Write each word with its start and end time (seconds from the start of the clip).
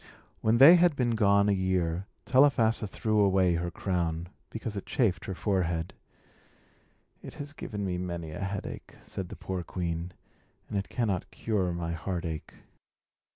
When 0.41 0.57
they 0.57 0.77
had 0.77 0.95
been 0.95 1.11
gone 1.13 1.47
a 1.47 1.51
year, 1.51 2.07
Telephassa 2.25 2.87
threw 2.87 3.19
away 3.19 3.53
her 3.53 3.69
crown, 3.69 4.29
because 4.49 4.75
it 4.75 4.87
chafed 4.87 5.25
her 5.25 5.35
forehead. 5.35 5.93
"It 7.21 7.35
has 7.35 7.53
given 7.53 7.85
me 7.85 7.99
many 7.99 8.31
a 8.31 8.39
headache," 8.39 8.95
said 9.01 9.29
the 9.29 9.35
poor 9.35 9.61
queen, 9.61 10.11
"and 10.67 10.75
it 10.75 10.89
cannot 10.89 11.29
cure 11.29 11.71
my 11.71 11.91
heartache." 11.91 12.55